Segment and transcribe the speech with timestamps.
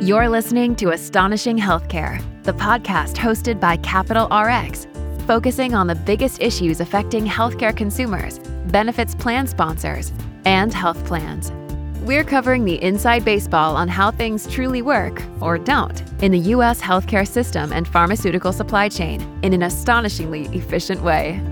[0.00, 4.86] You're listening to Astonishing Healthcare, the podcast hosted by Capital RX,
[5.26, 10.10] focusing on the biggest issues affecting healthcare consumers, benefits plan sponsors,
[10.46, 11.52] and health plans.
[12.00, 16.80] We're covering the inside baseball on how things truly work, or don't, in the U.S.
[16.80, 21.42] healthcare system and pharmaceutical supply chain in an astonishingly efficient way.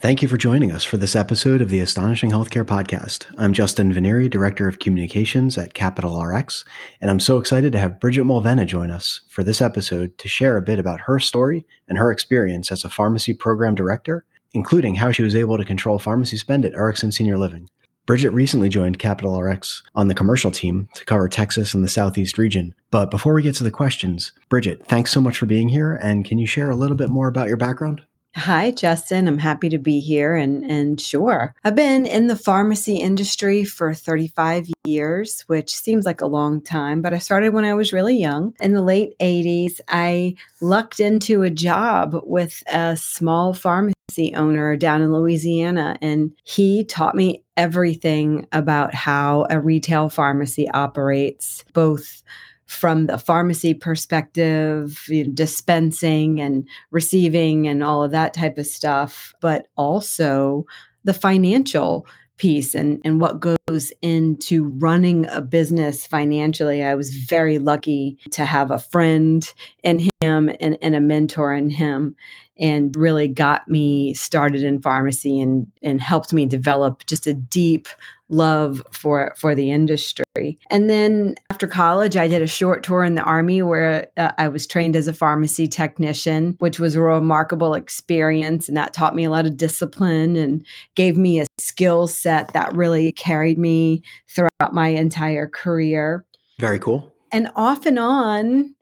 [0.00, 3.26] Thank you for joining us for this episode of the Astonishing Healthcare Podcast.
[3.36, 6.64] I'm Justin Venneri, Director of Communications at Capital RX,
[7.02, 10.56] and I'm so excited to have Bridget Mulvenna join us for this episode to share
[10.56, 15.12] a bit about her story and her experience as a pharmacy program director, including how
[15.12, 17.68] she was able to control pharmacy spend at Erickson Senior Living.
[18.06, 22.38] Bridget recently joined Capital RX on the commercial team to cover Texas and the Southeast
[22.38, 22.74] region.
[22.90, 25.96] But before we get to the questions, Bridget, thanks so much for being here.
[25.96, 28.00] And can you share a little bit more about your background?
[28.36, 29.26] Hi, Justin.
[29.26, 30.36] I'm happy to be here.
[30.36, 36.20] And, and sure, I've been in the pharmacy industry for 35 years, which seems like
[36.20, 38.54] a long time, but I started when I was really young.
[38.60, 45.02] In the late 80s, I lucked into a job with a small pharmacy owner down
[45.02, 52.22] in Louisiana, and he taught me everything about how a retail pharmacy operates, both
[52.70, 58.66] from the pharmacy perspective, you know, dispensing and receiving and all of that type of
[58.66, 60.64] stuff, but also
[61.02, 66.84] the financial piece and, and what goes into running a business financially.
[66.84, 71.70] I was very lucky to have a friend in him and, and a mentor in
[71.70, 72.14] him
[72.56, 77.88] and really got me started in pharmacy and, and helped me develop just a deep
[78.30, 80.58] love for for the industry.
[80.70, 84.48] And then after college, I did a short tour in the army where uh, I
[84.48, 89.24] was trained as a pharmacy technician, which was a remarkable experience, and that taught me
[89.24, 90.64] a lot of discipline and
[90.94, 96.24] gave me a skill set that really carried me throughout my entire career.
[96.58, 97.12] Very cool.
[97.32, 98.74] And off and on,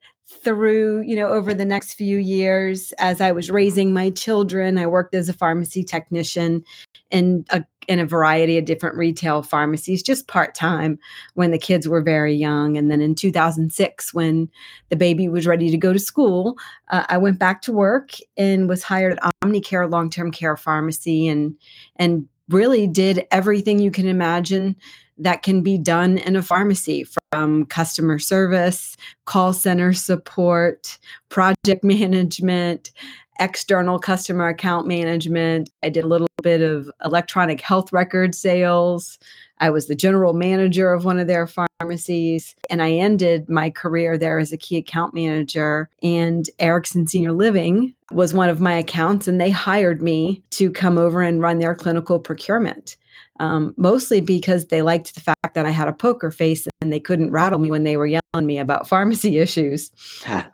[0.44, 4.86] through you know over the next few years as i was raising my children i
[4.86, 6.62] worked as a pharmacy technician
[7.10, 10.98] in a in a variety of different retail pharmacies just part-time
[11.34, 12.76] when the kids were very young.
[12.76, 14.48] And then in 2006 when
[14.90, 16.56] the baby was ready to go to school
[16.90, 21.54] uh, i went back to work and was hired at omnicare long-term care pharmacy and
[21.96, 24.76] and really did everything you can imagine
[25.18, 30.96] that can be done in a pharmacy from customer service, call center support,
[31.28, 32.92] project management,
[33.38, 35.70] external customer account management.
[35.82, 39.18] I did a little bit of electronic health record sales.
[39.60, 44.16] I was the general manager of one of their pharmacies, and I ended my career
[44.16, 45.90] there as a key account manager.
[46.02, 50.96] And Erickson Senior Living was one of my accounts, and they hired me to come
[50.96, 52.96] over and run their clinical procurement
[53.40, 57.00] um, mostly because they liked the fact that I had a poker face and they
[57.00, 59.90] couldn't rattle me when they were yelling me about pharmacy issues.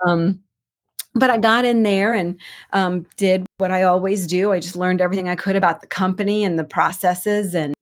[0.07, 0.41] um,
[1.15, 2.41] but I got in there and
[2.73, 4.53] um, did what I always do.
[4.53, 7.75] I just learned everything I could about the company and the processes and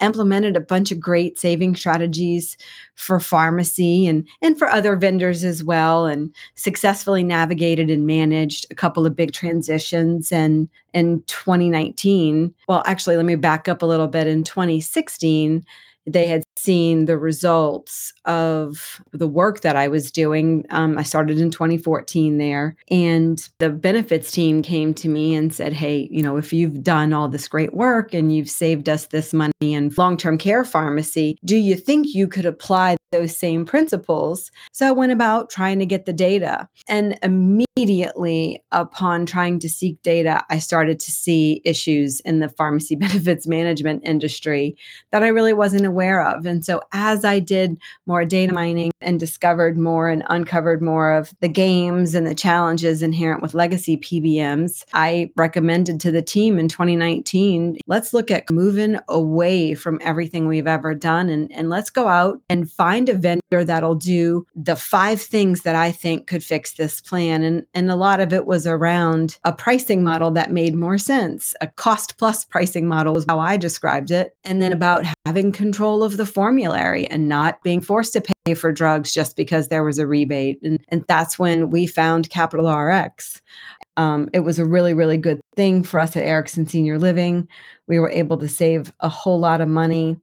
[0.00, 2.56] implemented a bunch of great saving strategies
[2.94, 8.74] for pharmacy and, and for other vendors as well, and successfully navigated and managed a
[8.74, 10.32] couple of big transitions.
[10.32, 14.26] And in 2019, well, actually, let me back up a little bit.
[14.26, 15.64] In 2016,
[16.12, 20.64] they had seen the results of the work that I was doing.
[20.70, 25.72] Um, I started in 2014 there, and the benefits team came to me and said,
[25.72, 29.32] Hey, you know, if you've done all this great work and you've saved us this
[29.32, 34.50] money in long term care pharmacy, do you think you could apply those same principles?
[34.72, 36.68] So I went about trying to get the data.
[36.88, 42.96] And immediately upon trying to seek data, I started to see issues in the pharmacy
[42.96, 44.76] benefits management industry
[45.12, 46.46] that I really wasn't aware of.
[46.46, 51.32] And so as I did more data mining and discovered more and uncovered more of
[51.40, 56.68] the games and the challenges inherent with legacy PBMs, I recommended to the team in
[56.68, 62.08] 2019, let's look at moving away from everything we've ever done and, and let's go
[62.08, 66.74] out and find a vendor that'll do the five things that I think could fix
[66.74, 67.42] this plan.
[67.42, 71.54] And, and a lot of it was around a pricing model that made more sense.
[71.60, 74.36] A cost plus pricing model is how I described it.
[74.44, 78.72] And then about having control of the formulary and not being forced to pay for
[78.72, 80.58] drugs just because there was a rebate.
[80.62, 83.40] And, and that's when we found Capital RX.
[83.96, 87.48] Um, it was a really, really good thing for us at Erickson Senior Living.
[87.86, 90.16] We were able to save a whole lot of money.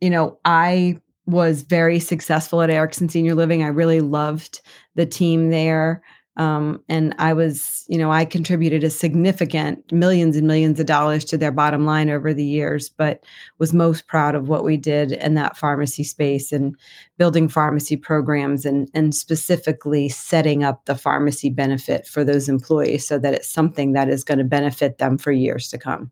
[0.00, 3.62] You know, I was very successful at Erickson Senior Living.
[3.62, 4.60] I really loved
[4.94, 6.02] the team there.
[6.36, 11.24] Um, and I was, you know, I contributed a significant millions and millions of dollars
[11.26, 13.24] to their bottom line over the years, but
[13.58, 16.76] was most proud of what we did in that pharmacy space and
[17.18, 23.18] building pharmacy programs and, and specifically setting up the pharmacy benefit for those employees so
[23.18, 26.10] that it's something that is going to benefit them for years to come.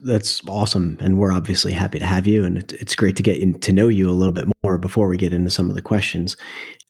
[0.00, 0.96] That's awesome.
[1.00, 2.44] And we're obviously happy to have you.
[2.44, 5.32] And it's great to get to know you a little bit more before we get
[5.32, 6.36] into some of the questions.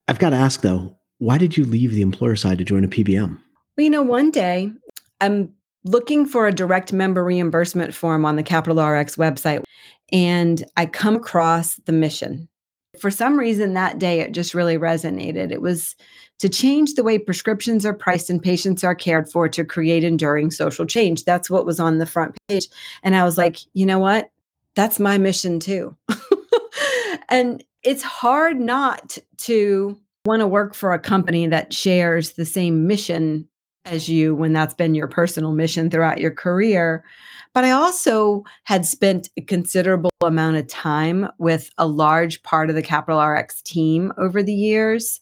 [0.08, 2.88] I've got to ask though, why did you leave the employer side to join a
[2.88, 3.38] PBM?
[3.76, 4.72] Well, you know, one day
[5.20, 5.54] I'm
[5.84, 9.62] looking for a direct member reimbursement form on the Capital RX website,
[10.10, 12.48] and I come across the mission.
[12.98, 15.52] For some reason, that day it just really resonated.
[15.52, 15.94] It was
[16.40, 20.50] to change the way prescriptions are priced and patients are cared for to create enduring
[20.50, 21.22] social change.
[21.24, 22.66] That's what was on the front page.
[23.04, 24.28] And I was like, you know what?
[24.74, 25.96] That's my mission too.
[27.28, 32.86] and it's hard not to want to work for a company that shares the same
[32.86, 33.48] mission
[33.84, 37.04] as you when that's been your personal mission throughout your career.
[37.54, 42.76] But I also had spent a considerable amount of time with a large part of
[42.76, 45.20] the Capital RX team over the years.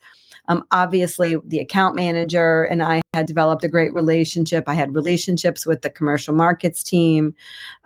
[0.48, 4.64] Um, obviously, the account manager and I had developed a great relationship.
[4.66, 7.34] I had relationships with the commercial markets team,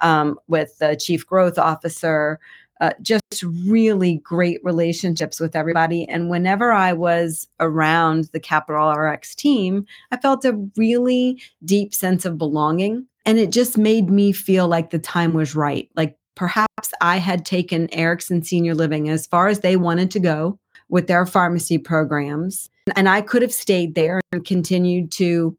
[0.00, 2.40] um, with the chief growth officer,
[2.80, 6.06] uh, just really great relationships with everybody.
[6.08, 12.24] And whenever I was around the Capital RX team, I felt a really deep sense
[12.24, 13.06] of belonging.
[13.26, 15.88] And it just made me feel like the time was right.
[15.96, 20.58] Like perhaps I had taken Erickson Senior Living as far as they wanted to go
[20.88, 22.68] with their pharmacy programs.
[22.96, 25.56] And I could have stayed there and continued to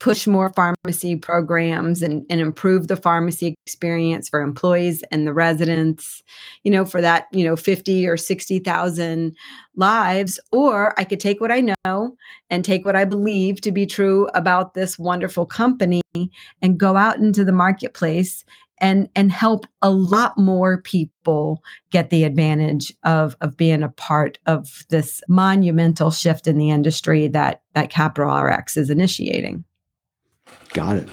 [0.00, 6.22] push more pharmacy programs and, and improve the pharmacy experience for employees and the residents
[6.62, 9.36] you know for that you know 50 or 60,000
[9.76, 12.16] lives or I could take what I know
[12.50, 16.02] and take what I believe to be true about this wonderful company
[16.62, 18.44] and go out into the marketplace
[18.80, 24.38] and and help a lot more people get the advantage of of being a part
[24.46, 29.64] of this monumental shift in the industry that that Capital RX is initiating.
[30.72, 31.08] Got it.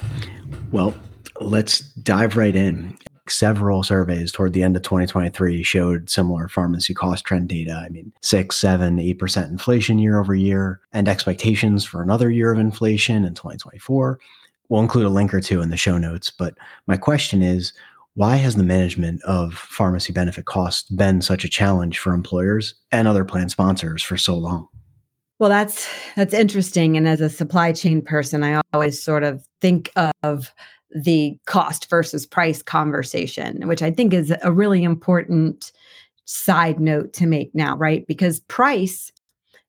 [0.71, 0.93] Well,
[1.39, 2.97] let's dive right in.
[3.27, 7.83] Several surveys toward the end of 2023 showed similar pharmacy cost trend data.
[7.83, 12.51] I mean, six, seven, eight percent inflation year over year, and expectations for another year
[12.51, 14.19] of inflation in 2024.
[14.69, 16.29] We'll include a link or two in the show notes.
[16.29, 16.55] But
[16.85, 17.73] my question is
[18.13, 23.07] why has the management of pharmacy benefit costs been such a challenge for employers and
[23.07, 24.67] other plan sponsors for so long?
[25.39, 26.95] Well, that's that's interesting.
[26.95, 29.91] And as a supply chain person, I always sort of think
[30.23, 30.53] of
[30.91, 35.73] the cost versus price conversation, which I think is a really important
[36.23, 38.07] side note to make now, right?
[38.07, 39.11] Because price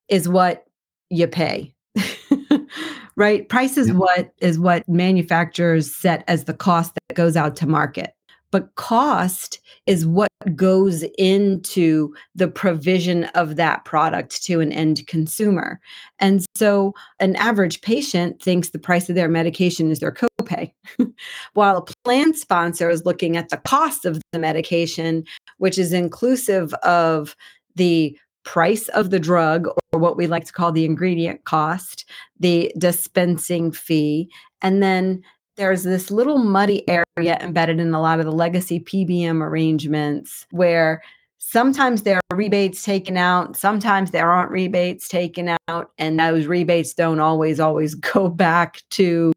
[0.08, 0.64] is what
[1.10, 1.74] you pay.
[3.16, 3.48] right?
[3.48, 3.94] Price is yeah.
[3.94, 8.15] what is what manufacturers set as the cost that goes out to market
[8.50, 15.80] but cost is what goes into the provision of that product to an end consumer.
[16.18, 20.72] And so an average patient thinks the price of their medication is their copay,
[21.54, 25.24] while a plan sponsor is looking at the cost of the medication,
[25.58, 27.34] which is inclusive of
[27.74, 32.08] the price of the drug or what we like to call the ingredient cost,
[32.38, 34.30] the dispensing fee,
[34.62, 35.22] and then
[35.56, 41.02] there's this little muddy area embedded in a lot of the legacy PBM arrangements where
[41.38, 46.92] sometimes there are rebates taken out, sometimes there aren't rebates taken out, and those rebates
[46.92, 49.32] don't always, always go back to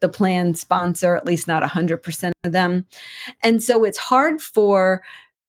[0.00, 2.86] the plan sponsor, at least not 100% of them.
[3.42, 5.02] And so it's hard for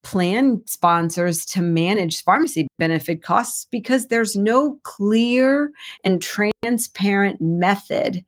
[0.03, 5.71] plan sponsors to manage pharmacy benefit costs because there's no clear
[6.03, 8.23] and transparent method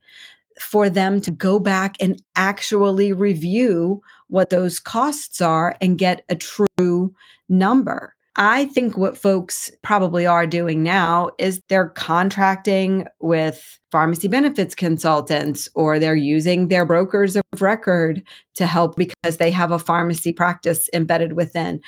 [0.60, 6.36] for them to go back and actually review what those costs are and get a
[6.36, 7.14] true
[7.48, 8.14] number.
[8.40, 15.68] I think what folks probably are doing now is they're contracting with pharmacy benefits consultants
[15.74, 18.22] or they're using their brokers of record
[18.54, 21.80] to help because they have a pharmacy practice embedded within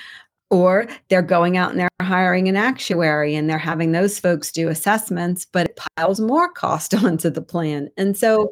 [0.51, 4.69] or they're going out and they're hiring an actuary and they're having those folks do
[4.69, 7.89] assessments but it piles more cost onto the plan.
[7.97, 8.51] And so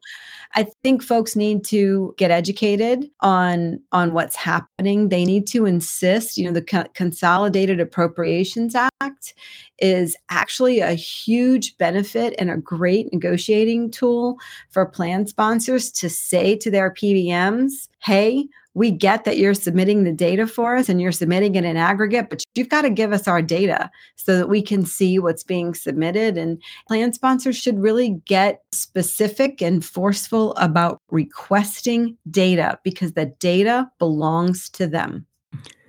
[0.54, 5.08] i think folks need to get educated on on what's happening.
[5.08, 9.34] They need to insist you know the Co- consolidated appropriations act
[9.78, 14.38] is actually a huge benefit and a great negotiating tool
[14.70, 18.48] for plan sponsors to say to their pbms hey
[18.78, 22.30] we get that you're submitting the data for us and you're submitting it in aggregate,
[22.30, 25.74] but you've got to give us our data so that we can see what's being
[25.74, 26.38] submitted.
[26.38, 33.90] And plan sponsors should really get specific and forceful about requesting data because the data
[33.98, 35.26] belongs to them.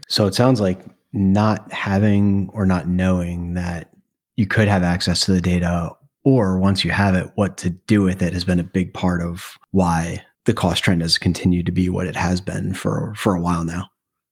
[0.07, 3.91] So it sounds like not having or not knowing that
[4.35, 5.91] you could have access to the data
[6.23, 9.21] or once you have it, what to do with it has been a big part
[9.21, 13.35] of why the cost trend has continued to be what it has been for for
[13.35, 13.89] a while now.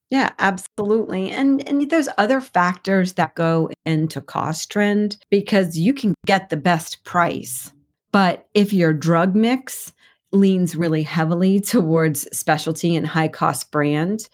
[0.09, 1.31] Yeah, absolutely.
[1.31, 6.57] And and there's other factors that go into cost trend because you can get the
[6.57, 7.71] best price.
[8.11, 9.91] But if your drug mix
[10.31, 14.29] leans really heavily towards specialty and high cost brand,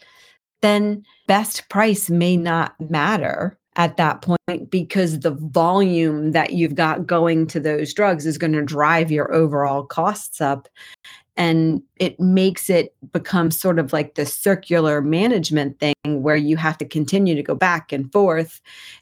[0.61, 7.07] then best price may not matter at that point because the volume that you've got
[7.07, 10.67] going to those drugs is going to drive your overall costs up
[11.35, 16.77] and it makes it become sort of like the circular management thing where you have
[16.77, 18.61] to continue to go back and forth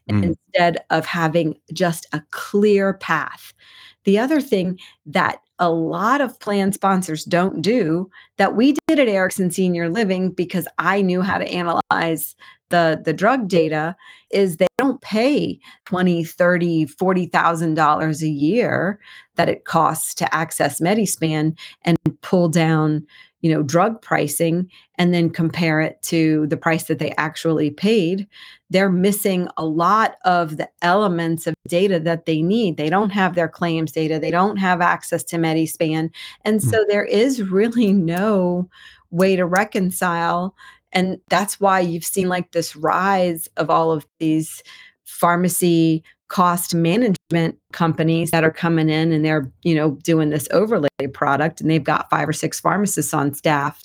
[0.10, 0.24] mm.
[0.24, 3.54] instead of having just a clear path
[4.03, 9.08] the other thing that a lot of plan sponsors don't do that we did at
[9.08, 12.36] Erickson Senior Living because I knew how to analyze
[12.70, 13.96] the the drug data
[14.31, 19.00] is they don't pay 20 30 40,000 dollars a year
[19.36, 23.05] that it costs to access Medi-Span and pull down
[23.41, 28.27] you know drug pricing and then compare it to the price that they actually paid
[28.71, 32.77] they're missing a lot of the elements of data that they need.
[32.77, 34.17] They don't have their claims data.
[34.17, 36.10] They don't have access to Medi-Span
[36.45, 36.88] and so mm.
[36.88, 38.69] there is really no
[39.12, 40.55] way to reconcile.
[40.93, 44.63] And that's why you've seen like this rise of all of these
[45.03, 50.88] pharmacy cost management companies that are coming in and they're you know doing this overlay
[51.12, 53.84] product and they've got five or six pharmacists on staff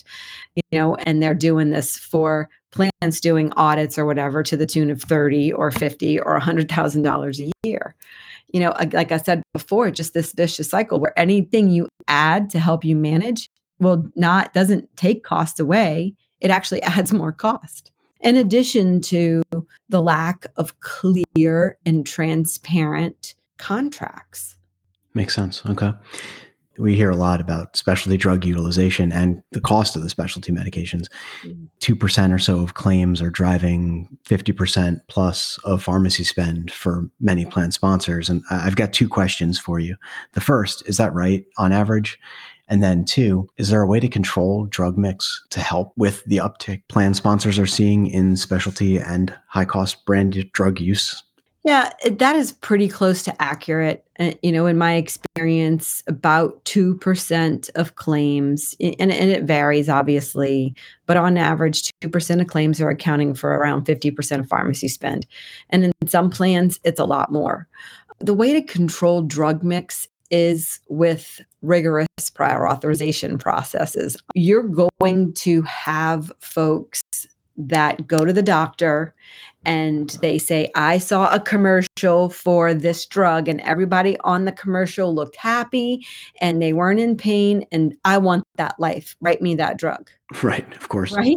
[0.55, 4.91] you know and they're doing this for plans doing audits or whatever to the tune
[4.91, 7.97] of 30 or 50 or $100,000 a year.
[8.53, 12.61] You know like i said before just this vicious cycle where anything you add to
[12.61, 13.51] help you manage
[13.81, 16.15] will not doesn't take cost away.
[16.41, 19.43] It actually adds more cost in addition to
[19.89, 24.57] the lack of clear and transparent contracts.
[25.15, 25.65] Makes sense.
[25.67, 25.93] Okay.
[26.79, 31.07] We hear a lot about specialty drug utilization and the cost of the specialty medications.
[31.45, 32.35] 2% mm.
[32.35, 38.29] or so of claims are driving 50% plus of pharmacy spend for many plan sponsors.
[38.29, 39.97] And I've got two questions for you.
[40.35, 42.19] The first, is that right on average?
[42.69, 46.39] And then, two, is there a way to control drug mix to help with the
[46.39, 51.23] uptick plan sponsors are seeing in specialty and high cost branded drug use?
[51.67, 54.05] Yeah, that is pretty close to accurate.
[54.21, 60.77] Uh, you know, in my experience, about 2% of claims, and, and it varies obviously,
[61.07, 65.27] but on average, 2% of claims are accounting for around 50% of pharmacy spend.
[65.71, 67.67] And in some plans, it's a lot more.
[68.21, 74.17] The way to control drug mix is with rigorous prior authorization processes.
[74.35, 74.69] You're
[75.03, 77.03] going to have folks
[77.57, 79.15] that go to the doctor
[79.65, 85.13] and they say, I saw a commercial for this drug, and everybody on the commercial
[85.13, 86.07] looked happy
[86.41, 89.17] and they weren't in pain, and I want that life.
[89.21, 90.09] Write me that drug.
[90.41, 91.13] Right, of course.
[91.13, 91.37] Right.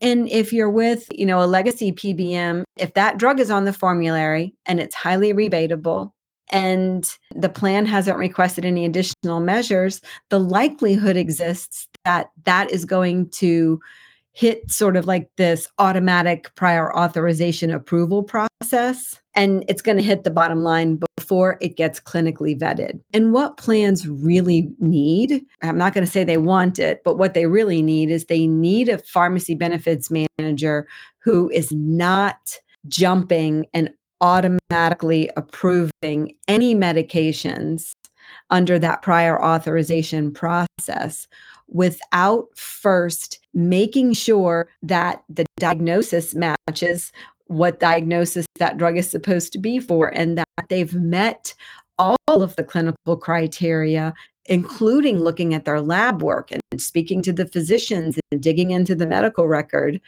[0.00, 3.72] And if you're with, you know, a legacy PBM, if that drug is on the
[3.72, 6.10] formulary and it's highly rebatable,
[6.50, 13.28] and the plan hasn't requested any additional measures, the likelihood exists that that is going
[13.30, 13.80] to
[14.34, 19.20] hit sort of like this automatic prior authorization approval process.
[19.36, 23.00] And it's going to hit the bottom line before it gets clinically vetted.
[23.12, 27.34] And what plans really need, I'm not going to say they want it, but what
[27.34, 30.88] they really need is they need a pharmacy benefits manager
[31.20, 32.58] who is not
[32.88, 33.90] jumping and
[34.24, 37.92] automatically approving any medications
[38.48, 41.28] under that prior authorization process
[41.68, 47.12] without first making sure that the diagnosis matches
[47.48, 51.52] what diagnosis that drug is supposed to be for and that they've met
[51.98, 54.14] all of the clinical criteria
[54.46, 59.06] including looking at their lab work and speaking to the physicians and digging into the
[59.06, 60.00] medical record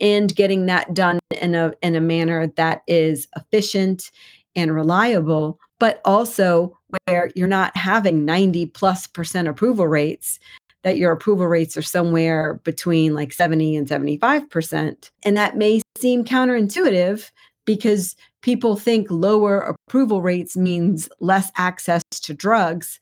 [0.00, 4.10] and getting that done in a in a manner that is efficient
[4.56, 10.38] and reliable but also where you're not having 90 plus percent approval rates
[10.82, 16.24] that your approval rates are somewhere between like 70 and 75% and that may seem
[16.24, 17.30] counterintuitive
[17.64, 22.98] because people think lower approval rates means less access to drugs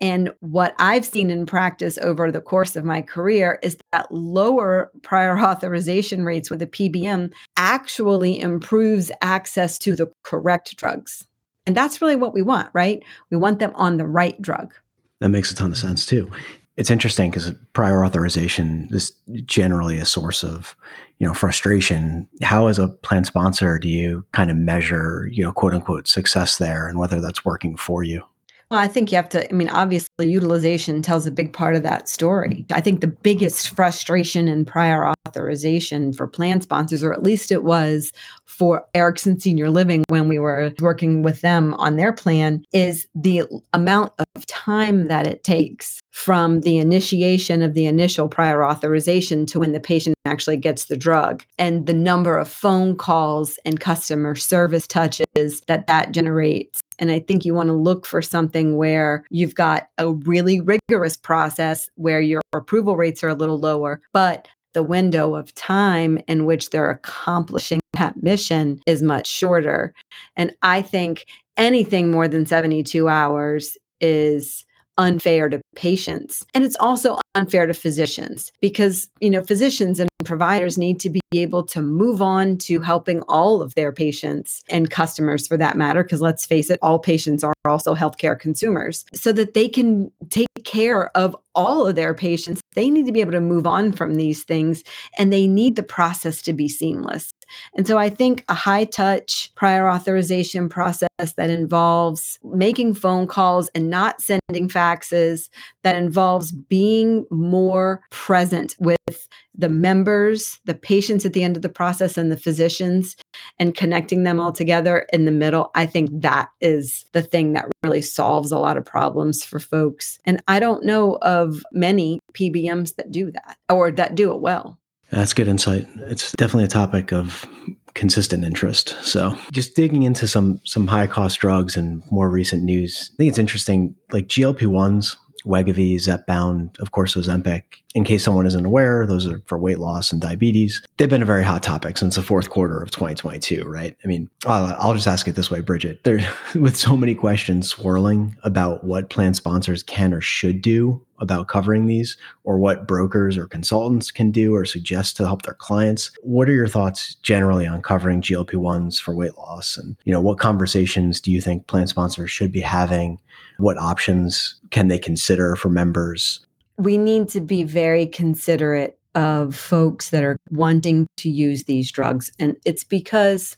[0.00, 4.90] And what I've seen in practice over the course of my career is that lower
[5.02, 11.26] prior authorization rates with a PBM actually improves access to the correct drugs.
[11.66, 13.02] And that's really what we want, right?
[13.30, 14.72] We want them on the right drug.
[15.20, 16.30] That makes a ton of sense too.
[16.78, 19.12] It's interesting because prior authorization is
[19.44, 20.76] generally a source of,
[21.18, 22.28] you know, frustration.
[22.40, 26.58] How, as a plan sponsor, do you kind of measure, you know, quote unquote success
[26.58, 28.22] there, and whether that's working for you?
[28.70, 31.82] Well, I think you have to, I mean, obviously, utilization tells a big part of
[31.84, 32.66] that story.
[32.70, 37.64] I think the biggest frustration in prior authorization for plan sponsors, or at least it
[37.64, 38.12] was
[38.44, 43.44] for Erickson Senior Living when we were working with them on their plan, is the
[43.72, 49.60] amount of time that it takes from the initiation of the initial prior authorization to
[49.60, 54.34] when the patient actually gets the drug and the number of phone calls and customer
[54.34, 55.26] service touches
[55.68, 59.88] that that generates and I think you want to look for something where you've got
[59.98, 65.34] a really rigorous process where your approval rates are a little lower, but the window
[65.34, 69.92] of time in which they're accomplishing that mission is much shorter.
[70.36, 71.26] And I think
[71.56, 74.64] anything more than 72 hours is
[74.98, 76.44] unfair to patients.
[76.54, 81.20] And it's also unfair to physicians because you know physicians and providers need to be
[81.32, 86.02] able to move on to helping all of their patients and customers for that matter
[86.02, 90.48] because let's face it all patients are also healthcare consumers so that they can take
[90.64, 94.14] care of all of their patients they need to be able to move on from
[94.14, 94.84] these things
[95.18, 97.32] and they need the process to be seamless
[97.74, 103.68] and so I think a high touch prior authorization process that involves making phone calls
[103.74, 105.48] and not sending faxes,
[105.82, 111.68] that involves being more present with the members, the patients at the end of the
[111.68, 113.16] process, and the physicians,
[113.58, 115.72] and connecting them all together in the middle.
[115.74, 120.20] I think that is the thing that really solves a lot of problems for folks.
[120.24, 124.78] And I don't know of many PBMs that do that or that do it well.
[125.10, 125.86] That's good insight.
[126.00, 127.46] It's definitely a topic of
[127.94, 128.96] consistent interest.
[129.02, 133.28] So, just digging into some some high cost drugs and more recent news, I think
[133.30, 133.94] it's interesting.
[134.12, 137.62] Like GLP ones, Wegovy, Zepbound, of course, Ozempic.
[137.94, 140.82] In case someone isn't aware, those are for weight loss and diabetes.
[140.96, 143.96] They've been a very hot topic since the fourth quarter of 2022, right?
[144.04, 146.04] I mean, I'll, I'll just ask it this way, Bridget.
[146.04, 146.20] There,
[146.54, 151.86] with so many questions swirling about what plan sponsors can or should do about covering
[151.86, 156.10] these, or what brokers or consultants can do or suggest to help their clients.
[156.22, 160.20] What are your thoughts generally on covering GLP ones for weight loss, and you know,
[160.20, 163.18] what conversations do you think plan sponsors should be having?
[163.58, 166.40] What options can they consider for members?
[166.76, 172.30] We need to be very considerate of folks that are wanting to use these drugs.
[172.38, 173.56] And it's because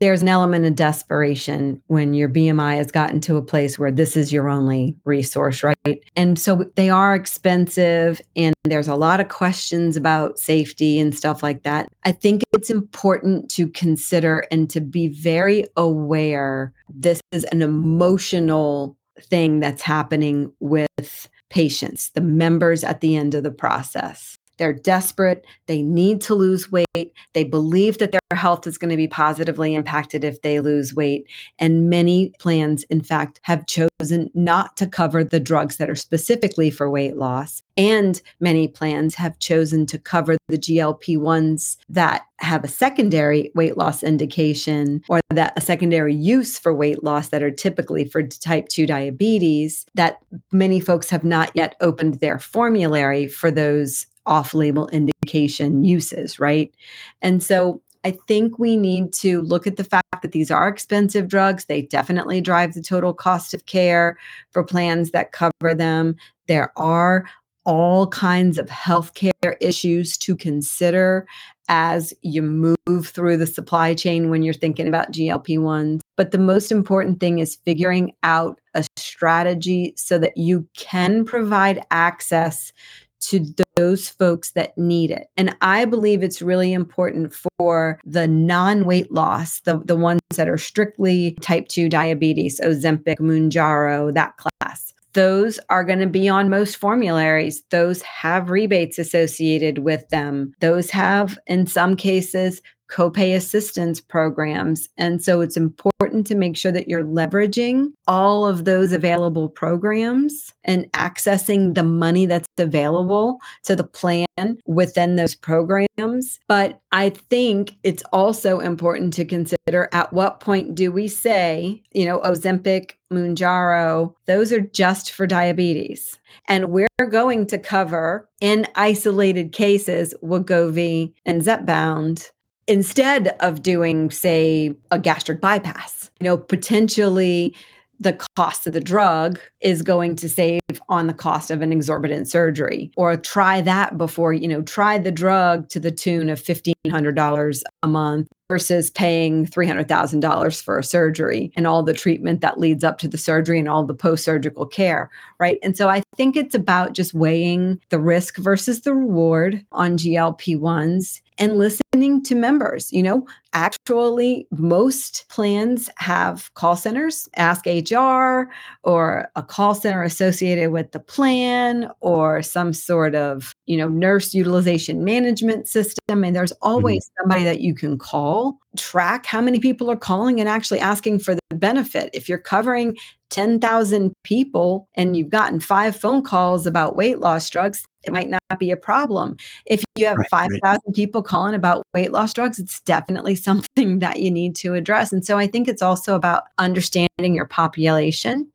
[0.00, 4.16] there's an element of desperation when your BMI has gotten to a place where this
[4.16, 6.02] is your only resource, right?
[6.16, 11.42] And so they are expensive and there's a lot of questions about safety and stuff
[11.42, 11.88] like that.
[12.04, 18.96] I think it's important to consider and to be very aware this is an emotional
[19.20, 24.38] thing that's happening with patients, the members at the end of the process.
[24.60, 25.46] They're desperate.
[25.66, 27.14] They need to lose weight.
[27.32, 31.26] They believe that their health is going to be positively impacted if they lose weight.
[31.58, 36.70] And many plans, in fact, have chosen not to cover the drugs that are specifically
[36.70, 37.62] for weight loss.
[37.78, 43.78] And many plans have chosen to cover the GLP 1s that have a secondary weight
[43.78, 48.68] loss indication or that a secondary use for weight loss that are typically for type
[48.68, 50.18] 2 diabetes that
[50.52, 56.74] many folks have not yet opened their formulary for those off label indication uses, right?
[57.20, 61.28] And so I think we need to look at the fact that these are expensive
[61.28, 61.66] drugs.
[61.66, 64.16] They definitely drive the total cost of care
[64.52, 66.16] for plans that cover them.
[66.46, 67.26] There are
[67.66, 71.26] all kinds of healthcare issues to consider
[71.68, 76.00] as you move through the supply chain when you're thinking about GLP 1s.
[76.16, 81.84] But the most important thing is figuring out a strategy so that you can provide
[81.90, 82.72] access
[83.20, 83.44] to
[83.76, 85.28] those folks that need it.
[85.36, 90.48] And I believe it's really important for the non weight loss, the, the ones that
[90.48, 94.92] are strictly type 2 diabetes, Ozempic, Mounjaro, that class.
[95.12, 97.62] Those are going to be on most formularies.
[97.70, 100.54] Those have rebates associated with them.
[100.60, 104.88] Those have, in some cases, copay assistance programs.
[104.98, 110.52] And so it's important to make sure that you're leveraging all of those available programs
[110.64, 114.26] and accessing the money that's available to the plan
[114.66, 116.40] within those programs.
[116.48, 122.04] But I think it's also important to consider at what point do we say, you
[122.04, 126.18] know, Ozempic, Mounjaro, those are just for diabetes.
[126.46, 132.30] And we're going to cover in isolated cases Wegovy and Zepbound
[132.70, 136.08] instead of doing, say, a gastric bypass.
[136.20, 137.54] You know, potentially
[137.98, 142.28] the cost of the drug is going to save on the cost of an exorbitant
[142.28, 147.62] surgery or try that before you know try the drug to the tune of $1500
[147.82, 152.98] a month versus paying $300,000 for a surgery and all the treatment that leads up
[152.98, 155.58] to the surgery and all the post surgical care, right?
[155.62, 160.58] And so I think it's about just weighing the risk versus the reward on GLP
[160.58, 162.92] 1s and listening to members.
[162.92, 168.50] You know, actually, most plans have call centers, Ask HR,
[168.82, 174.34] or a call center associated with the plan, or some sort of, you know, nurse
[174.34, 176.24] utilization management system.
[176.24, 176.68] And there's mm-hmm.
[176.68, 177.22] always mm-hmm.
[177.22, 181.34] somebody that you can call, track how many people are calling and actually asking for
[181.34, 182.10] the benefit.
[182.12, 182.96] If you're covering
[183.30, 188.40] 10,000 people and you've gotten five phone calls about weight loss drugs, it might not
[188.58, 189.36] be a problem.
[189.66, 190.94] If you have right, 5,000 right.
[190.94, 195.12] people calling about weight loss drugs, it's definitely something that you need to address.
[195.12, 198.50] And so I think it's also about understanding your population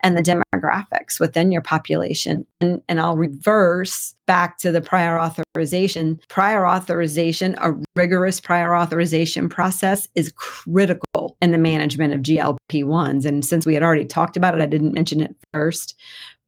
[0.00, 2.46] and the demographics within your population.
[2.60, 6.20] And, and I'll reverse back to the prior authorization.
[6.28, 13.24] Prior authorization, a rigorous prior authorization process is critical in the management of GLP 1s.
[13.24, 15.96] And since we had already talked about it, I didn't mention it first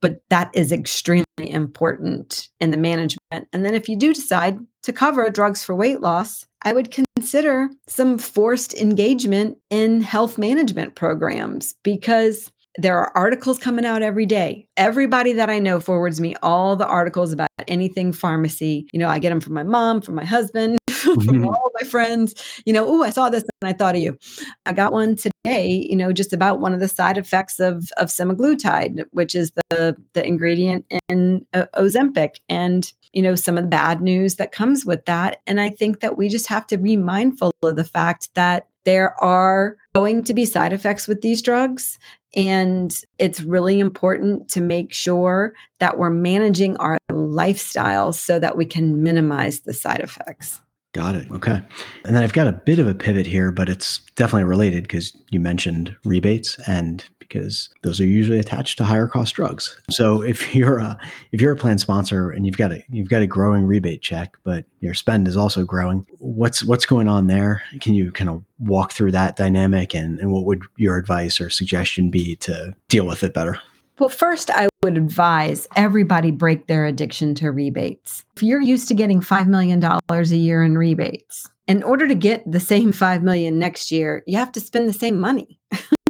[0.03, 3.49] but that is extremely important in the management.
[3.53, 6.91] And then if you do decide to cover drugs for weight loss, I would
[7.33, 14.25] consider some forced engagement in health management programs because there are articles coming out every
[14.25, 14.67] day.
[14.77, 18.89] Everybody that I know forwards me all the articles about anything pharmacy.
[18.93, 21.47] You know, I get them from my mom, from my husband, from mm-hmm.
[21.47, 22.35] all my friends.
[22.65, 24.19] You know, oh, I saw this and I thought of you.
[24.65, 25.87] I got one today.
[25.89, 29.97] You know, just about one of the side effects of of semaglutide, which is the
[30.15, 34.87] the ingredient in uh, Ozempic, and you know some of the bad news that comes
[34.87, 35.43] with that.
[35.47, 39.21] And I think that we just have to be mindful of the fact that there
[39.23, 41.99] are going to be side effects with these drugs
[42.35, 48.65] and it's really important to make sure that we're managing our lifestyles so that we
[48.65, 50.61] can minimize the side effects.
[50.95, 51.31] Got it.
[51.31, 51.61] Okay.
[52.05, 55.17] And then I've got a bit of a pivot here, but it's definitely related because
[55.31, 59.79] you mentioned rebates and because those are usually attached to higher cost drugs.
[59.91, 60.99] So if you're a
[61.33, 64.37] if you're a plan sponsor and you've got a you've got a growing rebate check,
[64.45, 67.63] but your spend is also growing, what's what's going on there?
[67.81, 71.51] Can you kind of walk through that dynamic and, and what would your advice or
[71.51, 73.61] suggestion be to deal with it better?
[73.99, 78.25] Well, first, I would advise everybody break their addiction to rebates.
[78.37, 82.43] If you're used to getting $5 million a year in rebates, in order to get
[82.51, 85.61] the same 5 million next year, you have to spend the same money.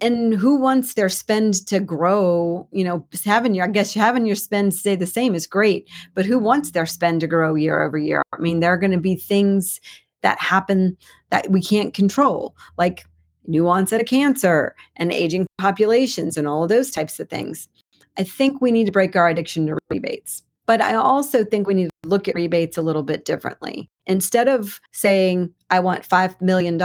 [0.00, 4.36] and who wants their spend to grow you know having your i guess having your
[4.36, 7.98] spend stay the same is great but who wants their spend to grow year over
[7.98, 9.80] year i mean there are going to be things
[10.22, 10.96] that happen
[11.30, 13.04] that we can't control like
[13.46, 17.68] new onset of cancer and aging populations and all of those types of things
[18.18, 21.74] i think we need to break our addiction to rebates but I also think we
[21.74, 23.88] need to look at rebates a little bit differently.
[24.06, 26.78] Instead of saying, I want $5 million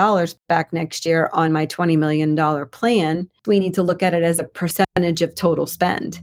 [0.47, 2.35] back next year on my $20 million
[2.69, 6.21] plan, we need to look at it as a percentage of total spend.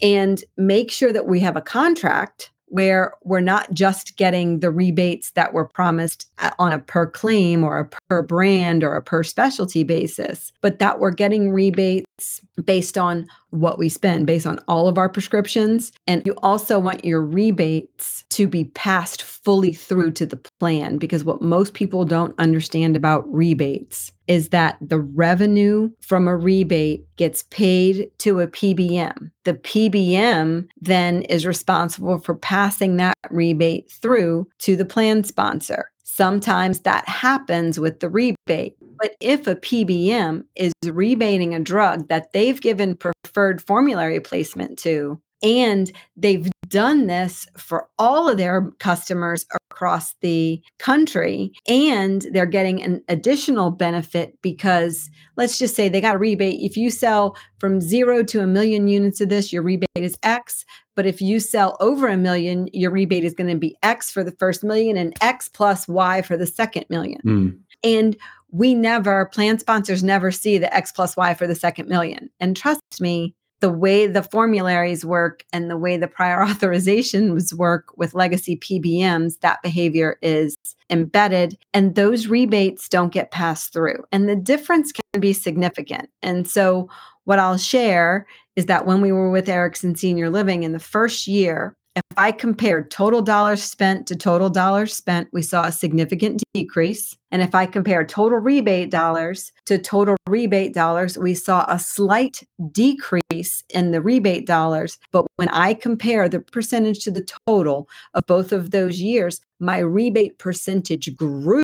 [0.00, 5.32] And make sure that we have a contract where we're not just getting the rebates
[5.32, 6.26] that were promised
[6.58, 10.98] on a per claim or a per brand or a per specialty basis, but that
[10.98, 15.92] we're getting rebates based on what we spend, based on all of our prescriptions.
[16.06, 21.24] And you also want your rebates to be passed fully through to the plan because
[21.24, 27.42] what most people don't understand about rebates is that the revenue from a rebate gets
[27.50, 29.30] paid to a PBM.
[29.44, 35.90] The PBM then is responsible for passing that rebate through to the plan sponsor.
[36.04, 38.74] Sometimes that happens with the rebate.
[38.98, 45.20] But if a PBM is rebating a drug that they've given preferred formulary placement to,
[45.42, 51.52] and they've done this for all of their customers across the country.
[51.66, 56.60] And they're getting an additional benefit because let's just say they got a rebate.
[56.60, 60.64] If you sell from zero to a million units of this, your rebate is X.
[60.94, 64.22] But if you sell over a million, your rebate is going to be X for
[64.22, 67.20] the first million and X plus Y for the second million.
[67.24, 67.58] Mm.
[67.82, 68.16] And
[68.50, 72.28] we never, plan sponsors never see the X plus Y for the second million.
[72.38, 77.96] And trust me, the way the formularies work and the way the prior authorizations work
[77.96, 80.56] with legacy PBMs, that behavior is
[80.90, 84.04] embedded and those rebates don't get passed through.
[84.10, 86.10] And the difference can be significant.
[86.22, 86.90] And so,
[87.24, 91.28] what I'll share is that when we were with Erickson Senior Living in the first
[91.28, 96.42] year, if I compared total dollars spent to total dollars spent, we saw a significant
[96.54, 97.16] decrease.
[97.30, 102.42] And if I compare total rebate dollars to total rebate dollars, we saw a slight
[102.70, 104.98] decrease in the rebate dollars.
[105.12, 109.78] But when I compare the percentage to the total of both of those years, my
[109.78, 111.62] rebate percentage grew.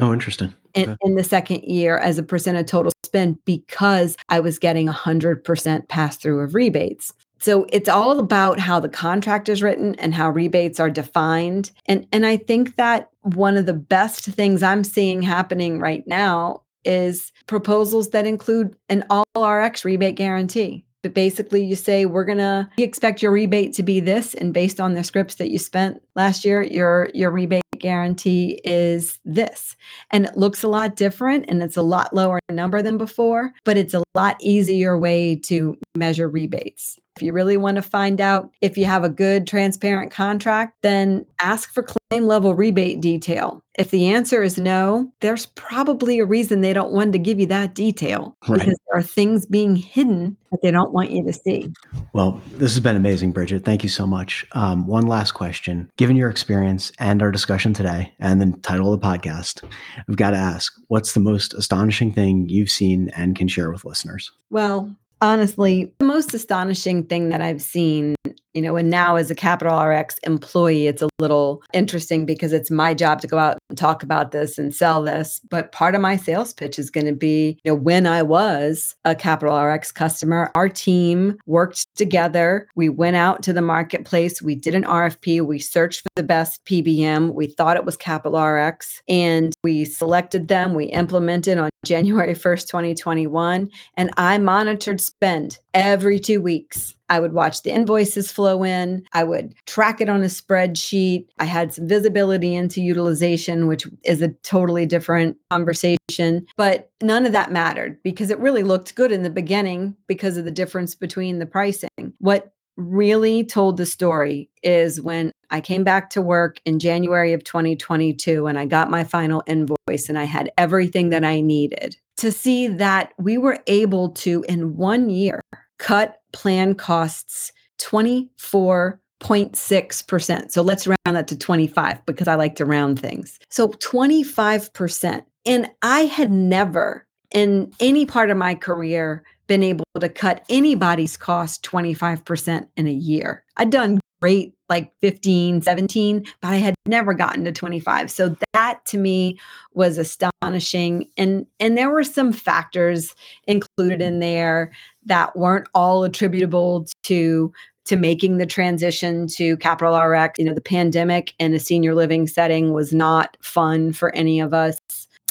[0.00, 0.54] Oh, interesting.
[0.74, 4.86] In, in, the second year as a percent of total spend because I was getting
[4.86, 7.12] 100% pass through of rebates.
[7.38, 11.70] So it's all about how the contract is written and how rebates are defined.
[11.86, 16.62] And and I think that one of the best things I'm seeing happening right now
[16.84, 20.84] is proposals that include an all RX rebate guarantee.
[21.02, 24.52] But basically you say we're going to we expect your rebate to be this and
[24.52, 29.76] based on the scripts that you spent last year your your rebate guarantee is this.
[30.10, 33.76] And it looks a lot different and it's a lot lower number than before, but
[33.76, 36.98] it's a lot easier way to measure rebates.
[37.18, 41.26] If you really want to find out if you have a good, transparent contract, then
[41.40, 43.60] ask for claim level rebate detail.
[43.76, 47.46] If the answer is no, there's probably a reason they don't want to give you
[47.46, 48.60] that detail right.
[48.60, 51.72] because there are things being hidden that they don't want you to see.
[52.12, 53.64] Well, this has been amazing, Bridget.
[53.64, 54.46] Thank you so much.
[54.52, 55.90] Um, one last question.
[55.96, 59.68] Given your experience and our discussion today and the title of the podcast,
[60.08, 63.84] I've got to ask what's the most astonishing thing you've seen and can share with
[63.84, 64.30] listeners?
[64.50, 68.14] Well, honestly, the most astonishing thing that I've seen
[68.58, 72.72] you know, and now as a Capital RX employee, it's a little interesting because it's
[72.72, 75.40] my job to go out and talk about this and sell this.
[75.48, 78.96] But part of my sales pitch is going to be, you know, when I was
[79.04, 82.66] a Capital RX customer, our team worked together.
[82.74, 84.42] We went out to the marketplace.
[84.42, 85.46] We did an RFP.
[85.46, 87.34] We searched for the best PBM.
[87.34, 90.74] We thought it was Capital RX and we selected them.
[90.74, 93.70] We implemented on January 1st, 2021.
[93.96, 99.04] And I monitored spend every two weeks I would watch the invoices flow in.
[99.12, 101.26] I would track it on a spreadsheet.
[101.38, 106.46] I had some visibility into utilization, which is a totally different conversation.
[106.56, 110.44] But none of that mattered because it really looked good in the beginning because of
[110.44, 112.12] the difference between the pricing.
[112.18, 117.42] What really told the story is when I came back to work in January of
[117.42, 122.30] 2022 and I got my final invoice and I had everything that I needed to
[122.32, 125.40] see that we were able to, in one year,
[125.78, 130.50] cut plan costs 24.6%.
[130.50, 133.38] So let's round that to 25 because I like to round things.
[133.48, 135.24] So 25%.
[135.46, 141.16] And I had never in any part of my career been able to cut anybody's
[141.16, 143.44] cost 25% in a year.
[143.56, 148.84] I'd done great like 15 17 but i had never gotten to 25 so that
[148.84, 149.38] to me
[149.78, 151.08] was astonishing.
[151.16, 153.14] And and there were some factors
[153.46, 154.72] included in there
[155.06, 157.52] that weren't all attributable to
[157.86, 162.26] to making the transition to capital rx you know the pandemic in a senior living
[162.26, 164.76] setting was not fun for any of us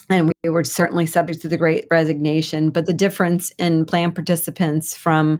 [0.09, 2.69] and we were certainly subject to the great resignation.
[2.69, 5.37] But the difference in plan participants from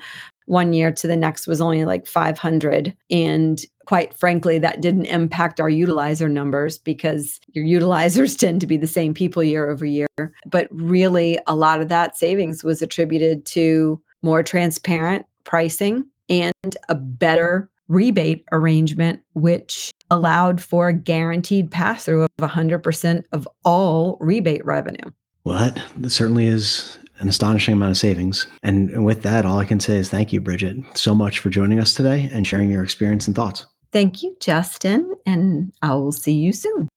[0.48, 5.60] one year to the next was only like 500 and quite frankly that didn't impact
[5.62, 10.08] our utilizer numbers because your utilizers tend to be the same people year over year.
[10.46, 16.96] But really a lot of that savings was attributed to more transparent pricing and a
[16.96, 24.66] better rebate arrangement which allowed for a guaranteed pass through of 100% of all rebate
[24.66, 25.10] revenue.
[25.46, 28.48] Well that, certainly is an astonishing amount of savings.
[28.64, 31.50] And, and with that, all I can say is thank you, Bridget, so much for
[31.50, 33.66] joining us today and sharing your experience and thoughts.
[33.92, 36.90] Thank you, Justin, and I will see you soon.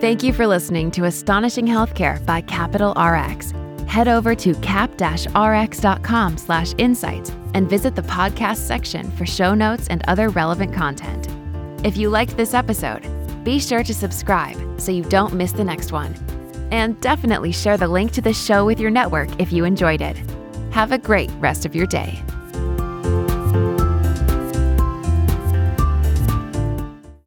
[0.00, 3.52] Thank you for listening to Astonishing Healthcare by Capital RX.
[3.88, 10.02] Head over to cap-rx.com slash insights and visit the podcast section for show notes and
[10.06, 11.28] other relevant content.
[11.84, 13.08] If you liked this episode,
[13.44, 16.14] be sure to subscribe so you don't miss the next one.
[16.70, 20.16] And definitely share the link to the show with your network if you enjoyed it.
[20.70, 22.22] Have a great rest of your day.